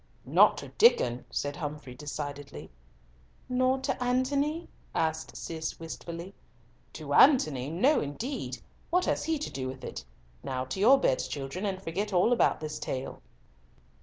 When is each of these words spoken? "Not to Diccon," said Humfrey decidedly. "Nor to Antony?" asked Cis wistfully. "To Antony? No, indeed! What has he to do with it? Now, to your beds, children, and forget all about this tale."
"Not 0.25 0.57
to 0.57 0.69
Diccon," 0.79 1.25
said 1.29 1.55
Humfrey 1.55 1.93
decidedly. 1.93 2.71
"Nor 3.47 3.77
to 3.81 4.03
Antony?" 4.03 4.67
asked 4.95 5.37
Cis 5.37 5.79
wistfully. 5.79 6.33
"To 6.93 7.13
Antony? 7.13 7.69
No, 7.69 7.99
indeed! 7.99 8.57
What 8.89 9.05
has 9.05 9.23
he 9.25 9.37
to 9.37 9.51
do 9.51 9.67
with 9.67 9.83
it? 9.83 10.03
Now, 10.41 10.65
to 10.65 10.79
your 10.79 10.97
beds, 10.99 11.27
children, 11.27 11.67
and 11.67 11.79
forget 11.79 12.13
all 12.13 12.33
about 12.33 12.59
this 12.61 12.79
tale." 12.79 13.21